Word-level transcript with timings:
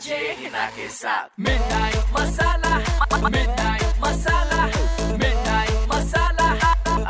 RJ 0.00 0.16
Hina 0.36 0.64
के 0.72 0.86
साथ 0.88 1.40
midnight 1.40 2.04
masala 2.12 2.76
midnight 3.24 3.98
masala 4.04 4.64
midnight 5.16 5.92
masala 5.92 6.46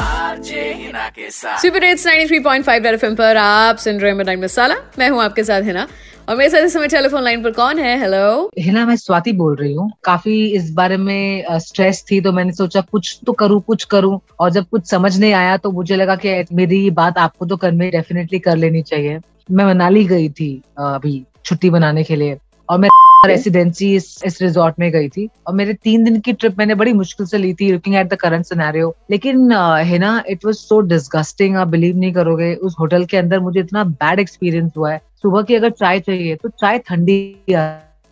RJ 0.05 0.63
Hina 0.75 1.09
के 1.17 1.31
साथ 1.31 1.59
सुपर 1.63 1.85
हिट्स 1.85 2.07
93.5 2.07 2.69
रेड 2.69 2.95
एफएम 2.95 3.15
पर 3.15 3.37
आप 3.37 3.77
सुन 3.85 4.01
रहे 4.01 4.11
हैं 4.11 4.17
मिडनाइट 4.19 4.43
मसाला 4.43 4.77
मैं 4.99 5.09
हूँ 5.11 5.23
आपके 5.23 5.45
साथ 5.45 5.63
हिना। 5.63 5.87
और 6.29 6.37
मेरे 6.37 6.51
साथ 6.51 6.65
इस 6.65 6.73
समय 6.73 6.89
टेलीफोन 6.89 7.23
लाइन 7.23 7.43
पर 7.43 7.51
कौन 7.53 7.79
है? 7.79 7.97
हेलो 8.01 8.51
हिना 8.59 8.85
मैं 8.87 8.97
स्वाति 8.97 9.33
बोल 9.35 9.57
रही 9.57 9.73
हूँ। 9.75 9.91
काफ़ी 10.05 10.43
इस 10.57 10.73
बारे 10.75 10.97
में 10.97 11.59
स्ट्रेस 11.61 12.05
थी 12.11 12.21
तो 12.21 12.33
मैंने 12.33 12.53
सोचा 12.53 12.81
कुछ 12.83 13.19
तो 13.27 13.33
करूँ 13.33 13.61
कुछ 13.63 13.85
करूँ। 13.95 14.21
और 14.41 14.51
जब 14.51 14.69
कुछ 14.71 14.91
समझ 14.91 15.19
नहीं 15.19 15.33
आया 15.35 15.57
तो 15.57 15.73
मुझे 15.73 15.97
लगा 15.97 16.17
कि 16.27 16.45
मेरी 16.53 16.83
ये 16.85 16.91
बात 17.01 17.19
आपको 17.19 17.47
तो 17.47 17.57
करनी 17.57 17.91
डेफिनेटली 17.91 18.39
कर 18.41 18.57
लेनी 18.57 18.83
चाहिए। 18.83 19.19
मैं 19.51 19.65
मनाली 19.65 20.05
गई 20.07 20.29
थी 20.31 20.55
अभी 20.81 21.25
छुट्टी 21.45 21.71
बनाने 21.71 22.05
के 22.05 22.17
लिए। 22.17 22.39
और 22.71 22.79
मैं 22.79 22.89
रेसिडेंसी 23.27 23.95
इस, 23.95 24.23
इस 24.27 24.41
रिजॉर्ट 24.43 24.75
में 24.79 24.91
गई 24.93 25.09
थी। 25.09 25.29
और 25.47 25.55
मेरे 25.55 25.73
तीन 25.75 26.05
दिन 26.05 26.19
की 26.21 26.33
ट्रिप 26.33 26.59
मैंने 26.59 26.75
बड़ी 26.75 26.93
मुश्किल 26.93 27.27
से 27.27 27.39
ली 27.39 27.53
थी 27.55 27.71
looking 27.73 27.97
at 27.97 28.09
the 28.09 28.17
current 28.17 28.45
scenario 28.47 28.95
लेकिन 29.11 29.53
है 29.53 29.99
ना 29.99 30.13
इट 30.29 30.45
वाज 30.45 30.55
सो 30.55 30.81
डिस्गस्टिंग 30.83 31.57
आप 31.57 31.69
बिलीव 31.69 31.97
नहीं 31.97 32.13
करोगे 32.13 32.55
उस 32.55 32.77
होटल 32.81 33.05
के 33.05 33.17
अंदर 33.17 33.41
मुझे 33.41 33.61
इतना 33.61 33.85
बैड 33.85 34.21
एक्सपीरियंस 34.21 34.73
हुआ 34.77 34.93
है। 34.93 35.01
सुबह 35.23 35.43
की 35.43 35.55
अगर 35.55 35.71
चाय 35.73 36.01
चाहिए 36.01 36.37
तो 36.37 36.49
चाय 36.51 36.79
ठंडी 36.79 37.55
आ 37.55 37.67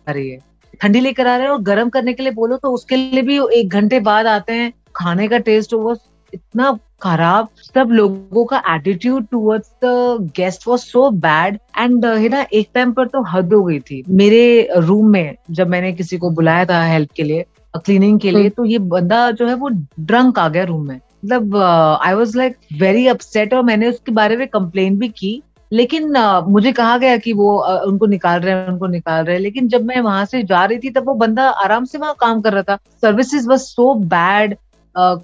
रही 0.07 0.29
है। 0.29 0.39
ठंडी 0.81 0.99
लेकर 0.99 1.27
आ 1.27 1.35
रहे 1.35 1.45
हैं 1.45 1.53
और 1.53 1.61
गर्म 1.63 1.89
करने 1.89 2.13
के 2.13 2.23
लिए 2.23 2.31
बोलो 2.33 2.57
तो 2.57 2.71
उसके 2.73 2.95
लिए 2.95 3.21
भी 3.21 3.39
एक 3.53 3.69
घंटे 3.69 3.99
बाद 4.01 4.27
आते 4.27 4.53
हैं। 4.53 4.71
खाने 4.95 5.27
का 5.27 5.37
टेस्ट 5.39 5.73
वो 5.73 5.95
इतना 6.33 6.77
खराब 7.01 7.47
सब 7.65 7.89
लोगों 7.91 8.45
का 8.45 8.61
attitude 8.69 9.25
towards 9.31 9.71
the 9.83 10.31
guest 10.37 10.67
was 10.67 10.79
so 10.79 11.09
bad 11.19 11.59
and 11.77 12.05
है 12.05 12.29
ना 12.29 12.45
एक 12.53 12.69
टाइम 12.73 12.91
पर 12.93 13.07
तो 13.07 13.21
हद 13.31 13.53
हो 13.53 13.63
गई 13.63 13.79
थी। 13.81 14.03
मेरे 14.09 14.69
रूम 14.77 15.09
में 15.09 15.35
जब 15.51 15.67
मैंने 15.67 15.91
किसी 15.93 16.17
को 16.17 16.29
बुलाया 16.31 16.65
था 16.65 16.83
हेल्प 16.83 17.11
के 17.15 17.23
लिए 17.23 17.45
क्लीनिंग 17.75 18.19
के 18.19 18.31
लिए 18.31 18.49
तो 18.49 18.65
ये 18.65 18.77
बंदा 18.93 19.29
जो 19.31 19.47
है 19.47 19.53
वो 19.55 19.69
ड्रंक 19.69 20.39
आ 20.39 20.47
गया 20.49 20.63
रूम 20.63 20.87
में। 20.87 20.95
मतलब 20.95 21.55
I 22.03 22.13
was 22.13 22.37
like 22.37 22.55
very 22.79 23.07
upset 23.07 23.53
और 23.53 23.63
मैंने 23.63 23.89
उसके 23.89 24.11
बारे 24.11 24.37
में 24.37 24.47
कंप्लेन 24.47 24.97
भी 24.99 25.09
की 25.09 25.41
लेकिन 25.71 26.13
uh, 26.13 26.47
मुझे 26.47 26.71
कहा 26.71 26.97
गया 26.97 27.17
कि 27.17 27.33
वो 27.33 27.47
uh, 27.69 27.81
उनको 27.87 28.05
निकाल 28.05 28.39
रहे 28.39 28.53
हैं 28.55 28.67
उनको 28.67 28.87
निकाल 28.87 29.25
रहे 29.25 29.35
हैं 29.35 29.41
लेकिन 29.41 29.67
जब 29.67 29.83
मैं 29.85 29.99
वहाँ 30.01 30.25
से 30.25 30.41
जा 30.43 30.63
रही 30.65 30.77
थी 30.79 30.89
तब 30.89 31.07
वो 31.07 31.13
बंदा 31.15 31.49
आराम 31.63 31.85
से 31.85 31.97
वहाँ 31.97 32.15
काम 32.19 32.41
कर 32.41 32.53
रहा 32.53 32.63
था। 32.63 32.77
सर्विसेज़ 33.01 33.47
वॉज़ 33.49 33.61
सो 33.61 33.93
बैड 34.05 34.55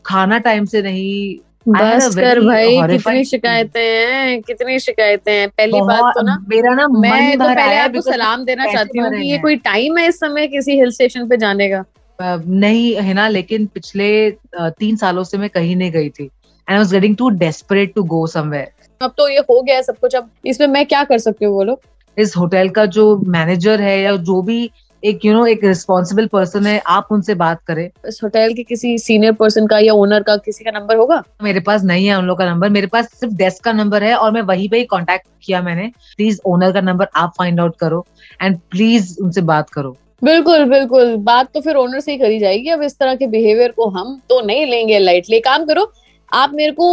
खाना 0.06 0.38
टाइम 0.40 0.66
से 0.66 0.82
नहीं 0.82 1.38
बस 1.68 2.16
कर 2.16 2.40
भाई 2.40 2.82
कितनी 2.88 3.24
शिकायतें 3.26 3.82
हैं 3.82 4.42
कितनी 4.42 4.80
शिकायतें 4.80 5.32
हैं। 5.32 5.48
पहली 5.50 5.82
बात 5.82 6.14
तो 6.16 6.22
ना 6.22 6.38
मेरा 6.50 6.74
ना 6.76 6.88
मैं 6.90 7.12
मन 7.12 7.38
तो 7.38 7.46
पहले 7.46 7.78
आपको 7.78 8.02
सलाम 8.02 8.44
देना 8.46 8.66
चाहती 8.74 9.00
हूँ 9.00 9.10
कि 9.12 9.30
ये 9.30 9.38
कोई 9.38 9.56
टाइम 9.66 9.98
है 9.98 10.08
इस 10.08 10.20
समय 10.20 10.48
किसी 10.48 10.78
हिल 10.80 10.92
स्टेशन 10.92 11.28
पे 11.30 11.38
जाने 11.38 11.70
का? 11.70 11.84
नहीं 12.20 12.96
है 12.96 13.14
ना 13.14 13.28
लेकिन 13.28 13.66
पिछले 13.74 14.10
तीन 14.56 14.96
सालों 14.96 15.24
से 15.24 15.38
मैं 15.38 15.50
कहीं 15.50 15.76
नहीं 15.76 15.92
गई 15.92 16.10
थी। 16.10 16.24
And 16.24 16.72
I 16.72 16.78
was 16.78 16.94
getting 16.94 17.16
too 17.18 17.30
desperate 17.40 17.94
to 17.96 18.04
go 18.06 18.26
somewhere 18.28 18.72
अब 19.02 19.14
तो 19.18 19.28
ये 19.30 19.40
हो 19.50 19.62
गया 19.62 19.76
है 19.76 19.84
सब 19.84 19.98
कुछ। 20.02 20.16
अब 20.16 20.30
इसमें 20.46 20.68
मैं 20.68 20.86
क्या 20.86 21.04
कर 21.04 21.18
सकती 21.20 21.46
हूँ 21.46 21.54
बोलो? 21.54 21.80
इस 22.18 22.36
होटल 22.38 22.70
का 22.70 22.86
जो 22.86 23.16
मैनेजर 23.28 23.82
है 23.82 24.00
या 24.02 24.16
जो 24.18 24.42
भी 24.42 24.70
एक 25.04 25.26
यू 25.26 25.34
नो 25.34 25.46
एक 25.46 25.64
रिस्पॉन्सिबल 25.64 26.28
पर्सन 26.28 26.66
है 26.66 26.78
आप 26.88 27.08
उनसे 27.12 27.34
बात 27.36 27.62
करें। 27.64 27.90
इस 28.08 28.20
होटल 28.24 28.54
के 28.54 28.64
किसी 28.64 28.98
सीनियर 28.98 29.34
पर्सन 29.34 29.68
का 29.68 29.80
या 29.80 29.94
ओनर 29.94 30.24
का 30.24 30.36
किसी 30.38 30.64
का 30.64 30.72
नंबर 30.72 30.98
होगा? 30.98 31.22
मेरे 31.44 31.60
पास 31.60 31.84
नहीं 31.84 32.08
है 32.08 32.18
उन 32.18 32.26
लोग 32.26 32.38
का 32.38 32.46
नंबर 32.46 32.70
मेरे 32.70 32.88
पास 32.88 33.12
सिर्फ़ 33.12 33.34
डेस्क 33.34 33.64
का 33.64 33.72
नंबर 33.74 34.04
है 34.04 34.16
और 34.16 34.32
मैं 34.32 34.42
वहीं 34.44 34.70
पे 34.70 34.78
ही 34.78 34.84
कांटेक्ट 34.86 35.28
किया 35.44 35.62
मैंने। 35.62 35.88
प्लीज़ 36.18 36.40
ओनर 36.46 36.72
का 36.72 36.82
नंबर 36.82 37.08
आप 37.16 37.34
फाइंड 37.38 37.60
आउट 37.60 37.76
करो 37.80 38.06
एंड 38.42 38.58
प्लीज़ 38.72 39.16
उनसे 39.24 39.42
बात 39.44 39.70
करो। 39.70 39.96
बिल्कुल 40.24 40.66
बिल्कुल। 40.66 41.16
बात 41.18 41.52
तो 41.54 41.62
फिर 41.62 41.76
ओनर 41.76 42.00
से 42.00 42.12
ही 42.12 42.18
करी 42.18 42.40
जाएगी। 42.40 42.70
अब 42.70 42.82
इस 42.84 42.98
तरह 43.00 43.16
के 43.16 43.28
बिहेवियर 43.28 43.72
को 43.72 43.90
हम 43.90 44.20
तो 44.30 44.42
नहीं 44.42 44.66
लेंगे 44.66 45.00
लाइटली 45.00 45.40
काम 45.42 45.66
करो 45.66 45.92
आप 46.32 46.54
मेरे 46.54 46.72
को 46.72 46.88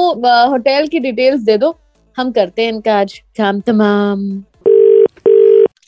होटल 0.51 0.87
की 0.87 0.99
डिटेल्स 1.01 1.43
दे 1.43 1.57
दो। 1.59 1.75
हम 2.17 2.33
करते 2.33 2.63
हैं 2.63 2.73
इनका 2.73 2.99
आज 3.01 3.19
काम 3.39 3.61
तमाम। 3.61 4.29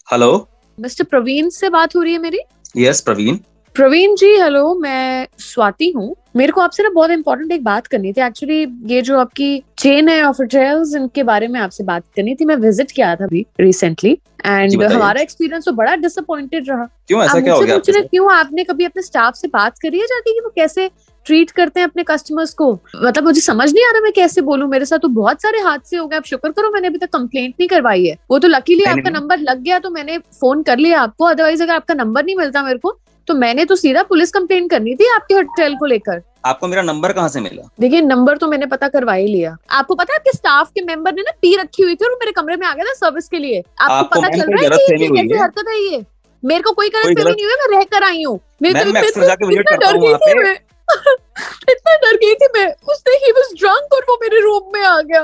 हेलो 0.08 0.48
मिस्टर 0.78 1.04
प्रवीण 1.04 1.48
से 1.50 1.68
बात 1.70 1.96
हो 1.96 2.02
रही 2.02 2.12
है 2.12 2.18
मेरी? 2.20 2.38
Yes 2.76 2.96
yes, 2.96 3.04
Praveen 3.04 3.38
Praveen 3.76 4.14
ji 4.14 4.26
hello 4.32 4.74
मैं 4.74 5.26
स्वाति 5.38 5.90
हूँ। 5.96 6.14
मेरे 6.36 6.52
को 6.52 6.60
आपसे 6.60 6.82
ना 6.82 6.88
बहुत 6.94 7.10
इंपॉर्टेंट 7.10 7.52
एक 7.52 7.62
बात 7.64 7.86
करनी 7.86 8.12
थी। 8.12 8.20
एक्चुअली 8.20 8.60
ये 8.86 9.00
जो 9.02 9.18
आपकी 9.18 9.62
चेन 9.78 10.08
है 10.08 10.22
ऑफ़ 10.24 10.36
होटल्स 10.40 10.94
इनके 10.96 11.22
बारे 11.22 11.48
में 11.48 11.58
आपसे 11.60 11.84
बात 11.84 12.04
करनी 12.16 12.34
थी। 12.34 12.44
मैं 12.44 12.56
विज़िट 12.56 12.90
किया 12.90 13.14
था 13.16 13.24
अभी 13.24 13.44
रिसेंटली 13.60 14.12
एंड 14.46 14.82
हमारा 14.82 15.20
एक्सपीरियंस 15.20 15.64
तो 15.64 15.72
बड़ा 15.72 15.94
डिसअपॉइंटेड 15.96 16.68
रहा। 16.68 16.84
क्यों 17.08 17.22
ऐसा 17.24 17.40
क्या 17.40 17.54
हो 17.54 17.60
गया 17.60 17.76
पूछ 17.76 17.90
रहे 17.90 18.02
क्यों 18.04 18.32
आपने 18.32 18.64
कभी 18.64 18.84
अपने 18.84 19.02
स्टाफ 19.02 19.34
से 19.34 19.48
बात 19.48 19.78
करी 19.78 20.00
है 20.00 20.06
जाके 20.06 20.32
कि 20.32 20.40
वो 20.40 20.52
कैसे 20.56 20.88
ट्रीट 21.26 21.50
करते 21.50 21.80
हैं 21.80 21.86
अपने 21.86 22.02
कस्टमर्स 22.02 22.54
को? 22.54 22.80
मतलब 22.96 23.24
मुझे 23.24 23.40
समझ 23.40 23.72
नहीं 23.72 23.84
आ 23.84 23.90
रहा 23.92 24.00
मैं 24.00 24.12
कैसे 24.12 24.40
बोलूँ? 24.40 24.68
मेरे 24.68 24.84
साथ 24.84 24.98
तो 24.98 25.08
बहुत 25.08 25.42
सारे 25.42 25.58
हादसे 25.58 25.96
हो 25.96 26.06
गए। 26.06 26.16
आप 26.16 26.24
शुक्र 26.24 26.50
करो 26.50 26.70
मैंने 26.70 26.86
अभी 26.88 26.98
तक 26.98 27.10
कंप्लेंट 27.10 27.54
नहीं 27.60 27.68
करवाई 27.68 28.06
है। 28.06 28.16
वो 28.30 28.38
तो 28.38 28.48
लकीली 28.48 28.84
आपका 28.84 29.10
नंबर 29.10 29.38
लग 29.38 29.62
गया 29.62 29.78
तो 29.78 29.90
मैंने 29.90 30.18
फ़ोन 30.18 30.62
कर 30.62 30.78
लिया 30.78 31.00
आपको। 31.00 31.24
अदरवाइज़ 31.24 31.62
अगर 31.62 31.74
आपका 31.74 31.94
नंबर 31.94 32.24
नहीं 32.24 32.36
मिलता 32.36 32.62
मेरे 32.62 32.78
को 32.78 32.98
तो 33.26 33.34
मैंने 33.34 33.64
तो 33.64 33.76
सीधा 33.76 34.02
पुलिस 34.02 34.30
कंप्लेंट 34.30 34.70
करनी 34.70 34.94
थी 34.94 35.06
आपके 35.06 35.34
होटल 35.34 35.76
को 35.76 35.86
लेकर। 35.86 36.22
आपको 36.44 36.68
मेरा 36.68 36.82
नंबर 36.82 37.12
कहाँ 37.12 37.28
से 37.28 37.40
मिला? 37.40 37.68
देखिए 37.80 38.00
नंबर 38.00 38.36
तो 38.36 38.46
मैंने 38.48 38.66
पता 38.66 38.88
करवा 38.88 39.12
ही 39.12 39.26
लिया। 39.26 39.56
आपको 39.70 39.94
पता 39.94 40.12
है 40.12 40.16
आपके 40.16 40.32
स्टाफ 40.32 40.68
के 40.68 40.84
मेंबर 40.84 41.14
ने 41.14 41.22
ना 41.22 41.32
पी 41.42 41.56
रखी 41.56 41.82
हुई 41.82 41.94
थी 41.94 42.04
और 42.04 42.10
मेरे 42.10 42.32
कमरे 42.32 42.56
में 42.56 42.66
आ 42.66 42.74
गया 42.74 42.84
था 42.84 42.92
सर्विस 42.92 43.28
के 43.28 43.38
लिए। 43.38 43.62
आपको 43.80 43.94
आपको 43.94 44.20
पता 44.20 44.28
चल 44.28 44.42
रहा 44.42 44.62
है 44.62 44.68
कि 44.68 45.06
कैसी 45.06 45.42
हरकत 45.42 45.64
है 45.68 45.92
ये? 45.92 46.04
मेरे 46.44 46.62
को 46.62 46.72
कोई 46.72 46.88
गलत 46.88 47.06
गलत- 47.06 47.36
नहीं 47.36 47.44
हुई 47.44 47.54
मैं 47.54 47.78
रह 47.78 47.84
कर 47.84 48.02
आई 48.02 48.22
हूँ। 48.22 48.40
मेरे 48.62 48.74
को 48.74 48.90
इतना 48.90 49.62
करता 49.62 49.92
डर 49.92 49.98
गई 49.98 50.14
थी 50.14 50.63
इतना 51.70 51.94
डर 51.96 52.16
गई 52.16 52.34
थी 52.34 52.48
मैं। 52.56 52.66
उसने 52.92 53.14
ही 53.24 53.32
वाज 53.32 53.52
ड्रंक 53.60 53.92
और 53.94 54.04
वो 54.08 54.18
मेरे 54.22 54.40
रूम 54.40 54.72
में 54.74 54.82
आ 54.82 55.00
गया। 55.00 55.22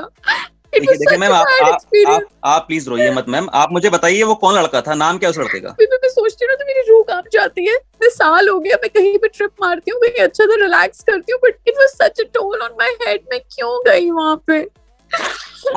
देखिए 0.73 1.17
मैम 1.17 1.33
आप 1.33 1.47
आप 1.63 1.79
आप 2.07 2.21
आप 2.45 2.63
प्लीज़ 2.67 2.89
रोइए 2.89 3.09
मत 3.11 3.25
मैम 3.29 3.47
आप 3.53 3.71
मुझे 3.71 3.89
बताइए 3.89 4.23
वो 4.23 4.35
कौन 4.35 4.55
लड़का 4.55 4.81
था? 4.81 4.93
नाम 4.95 5.17
क्या 5.17 5.29
उस 5.29 5.37
लड़के 5.37 5.59
का? 5.59 5.75
मैं 5.81 6.09
सोचती 6.09 6.45
हूँ 6.45 6.51
ना 6.51 6.55
तो 6.55 6.65
मेरी 6.67 6.81
रूह 6.89 7.03
काँप 7.07 7.25
जाती 7.33 7.65
है? 7.65 7.75
मैं 8.01 8.09
साल 8.09 8.49
हो 8.49 8.59
गया 8.59 8.77
मैं 8.81 8.89
कहीं 8.89 9.17
पे 9.17 9.27
ट्रिप 9.27 9.51
मारती 9.61 9.91
हूँ 9.91 9.99
कहीं 10.01 10.23
अच्छा 10.23 10.45
से 10.45 10.61
रिलैक्स 10.61 11.03
करती 11.03 11.31
हूँ 11.31 11.39
but 11.43 11.57
it 11.67 11.73
was 11.77 11.89
such 11.89 12.19
a 12.19 12.23
toll 12.33 12.61
on 12.61 12.75
my 12.79 12.95
head 13.07 13.21
मैं 13.31 13.39
क्यों 13.39 13.77
गई 13.87 14.09
वहाँ 14.11 14.35
पे? 14.47 14.61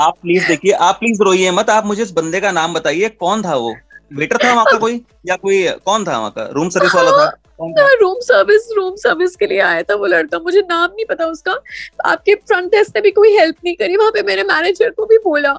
आप 0.00 0.14
प्लीज़ 0.22 0.46
देखिए 0.48 0.72
आप 0.72 0.94
प्लीज़ 0.94 1.22
रोइए 1.22 1.50
मत 1.50 1.70
आप 1.70 1.86
मुझे 1.86 2.02
उस 2.02 2.10
बंदे 2.12 2.40
का 2.40 2.52
नाम 2.52 2.74
बताइए 2.74 3.08
कौन 3.08 3.42
था 3.42 3.54
वो? 3.56 3.74
वेटर 4.12 4.36
था 4.44 4.52
वहाँ 4.52 4.64
का 4.64 4.78
कोई? 4.86 5.04
या 5.26 5.36
कोई 5.36 5.66
कौन 5.84 6.04
था 6.04 6.18
वहाँ 6.18 6.30
का? 6.30 6.48
रूम 6.52 6.68
सर्विस 6.68 6.94
वाला 6.94 7.10
था? 7.10 7.30
रूम 7.60 8.19
सर्विस 8.20 8.69
रूम 8.76 8.94
सर्विस 8.97 9.37
के 9.37 9.47
लिए 9.47 9.60
आया 9.60 9.82
था 9.82 9.94
वो 9.94 10.06
लड़का 10.06 10.38
मुझे 10.38 10.60
नाम 10.60 10.91
नहीं 10.91 11.04
पता 11.04 11.26
उसका। 11.26 11.53
आपके 12.06 12.34
फ्रंट 12.34 12.70
डेस्क 12.70 12.97
ने 12.97 13.00
भी 13.00 13.10
कोई 13.10 13.37
हेल्प 13.37 13.56
नहीं 13.65 13.75
करी 13.75 13.97
वहाँ 13.97 14.10
पे 14.10 14.22
मेरे 14.22 14.42
मैनेजर 14.42 14.91
को 14.91 15.06
भी 15.06 15.19
बोला। 15.19 15.59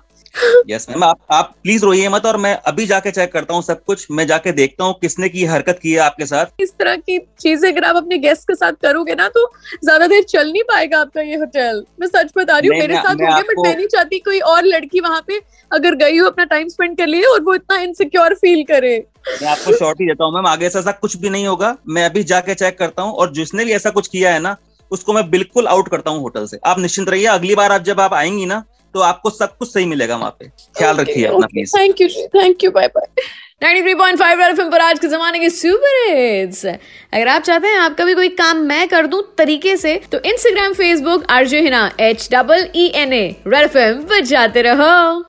यस 0.70 0.86
मैम 0.90 1.04
आप 1.04 1.18
आप 1.32 1.54
प्लीज़ 1.64 1.84
रोइए 1.86 2.08
मत 2.10 2.26
और 2.26 2.38
मैं 2.38 2.54
अभी 2.68 2.86
जाके 2.86 3.12
चेक 3.12 3.32
करता 3.34 3.54
हूँ 3.54 3.62
सब 3.64 3.84
कुछ 3.84 4.06
मैं 4.12 4.26
जाके 4.28 4.52
देखता 4.52 4.84
हूँ 4.84 4.94
किसने 5.02 5.30
की 5.30 5.46
हरकत 5.46 5.80
की 5.84 5.92
है 5.92 6.00
आपके 6.00 6.26
साथ। 6.26 6.62
इस 6.62 6.74
तरह 6.80 6.96
की 6.96 7.18
चीज़ें 7.40 7.72
अगर 7.72 7.84
आप 7.84 7.96
अपने 7.96 8.18
गेस्ट 8.18 8.44
के 8.44 8.56
साथ 8.56 8.74
करोगे 8.82 9.16
ना 9.16 9.28
तो 9.28 9.46
ज़्यादा 9.84 10.08
देर 10.08 10.24
चल 10.24 10.52
नहीं 10.52 10.64
पाएगा 10.64 11.00
आपका 11.00 11.22
ये 11.22 11.36
होटल 11.36 11.84
मैं 12.00 12.08
सच 12.08 12.32
बता 12.38 12.58
रही 12.58 12.70
हूँ 12.70 12.78
मेरे 12.80 12.94
मैं- 12.94 13.06
साथ 13.06 13.14
हो 13.14 13.18
गया 13.18 13.40
बट 13.40 13.66
मैं 13.68 13.76
नहीं 13.76 13.88
चाहती 13.88 14.20
कोई 14.20 14.40
और 14.40 14.64
लड़की 14.66 15.00
वहाँ 15.00 15.24
पे 15.28 15.40
अगर 15.72 15.96
गई 15.96 16.18
हो 16.18 16.28
अपना 16.28 16.46
टाइम 16.46 16.68
स्पेंड 16.68 16.98
कर 16.98 17.08
लिए 17.08 17.24
और 17.24 17.42
वो 17.42 17.54
इतना 17.56 17.80
इनसिक्योर 17.80 18.34
फील 18.36 18.64
करे। 18.64 18.98
मैं 19.32 19.50
आपको 19.50 19.72
शॉर्ट 19.78 20.02
ही 20.02 20.08
देता 20.08 20.26
हूँ 20.26 20.34
मैम। 20.34 20.48
आगे 20.48 20.70
से 20.70 20.80
ऐसा 20.80 20.92
कुछ 20.94 21.18
भी 21.18 21.30
नहीं 21.30 21.48
होगा। 21.48 21.76
मैं 21.88 22.06
अभी 22.06 22.24
जाके 22.26 22.54
चेक 22.56 22.78
करता 22.80 23.02
हूँ 23.02 23.14
और 23.14 23.32
जिसने 23.34 23.66
भी 23.66 23.72
ऐसा 23.74 23.90
कुछ 23.90 24.08
किया 24.08 24.34
है 24.34 24.40
ना 24.40 24.56
उसको 24.92 25.14
मैं 25.14 25.30
बिल्कुल 25.30 25.68
आउट 25.68 25.90
करता 25.90 26.12
हूँ 26.12 26.22
होटल 26.22 26.46
से। 26.48 26.60
आप 26.66 26.80
निश्चिंत 26.80 27.10
रहिए 27.10 27.26
अगली 27.28 27.56
बार 27.56 27.72
आप 27.72 27.84
जब 27.84 28.00
आप 28.02 28.14
आएँगी 28.14 28.46
ना 28.46 28.64
तो 28.96 29.00
आपको 29.02 29.30
सब 29.30 29.58
कुछ 29.58 29.74
सही 29.74 29.86
मिलेगा 29.86 30.16
वहाँ 30.18 30.36
पे। 30.40 30.48
ख्याल 30.78 30.98
रखिए 30.98 31.26
अपना 31.26 31.48
please 31.48 31.78
thank 31.78 32.02
you 32.02 32.08
thank 32.36 32.64
you 32.64 32.72
bye 32.72 32.88
bye 32.88 33.08
93.5 33.64 34.38
red 34.38 34.52
FM 34.52 34.70
पर 34.72 34.82
आज 34.82 35.00
के 35.00 35.08
जमाने 35.08 35.40
के 35.40 35.50
सुपर 35.50 36.00
हिट्स 36.08 36.66
अगर 36.66 37.28
आप 37.28 37.42
चाहते 37.42 37.68
हैं 37.68 37.78
आपका 37.80 38.06
भी 38.06 38.14
कोई 38.16 38.30
काम 38.40 38.58
मैं 38.68 38.88
कर 38.88 39.08
दूँ 39.08 39.22
तरीके 39.38 39.76
से 39.78 39.96
तो 40.12 40.20
Instagram 40.22 40.74
Facebook 40.74 41.26
RJ 41.32 41.62
Hina 41.62 41.90
H 42.00 42.28
double 42.32 42.68
E 42.76 42.92
N 42.96 43.14
A 43.14 43.24
red 43.48 43.64
FM 43.64 44.02
पर 44.04 44.24
जाते 44.26 44.62
रहो। 44.62 45.26